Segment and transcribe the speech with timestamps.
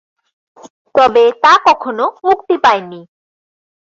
[0.95, 3.01] তবে তা কখনো মুক্তি পায়নি।